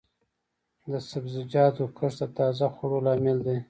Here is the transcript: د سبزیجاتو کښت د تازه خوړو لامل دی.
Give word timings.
د 0.91 0.93
سبزیجاتو 1.09 1.83
کښت 1.97 2.17
د 2.31 2.33
تازه 2.37 2.65
خوړو 2.75 2.97
لامل 3.05 3.37
دی. 3.47 3.57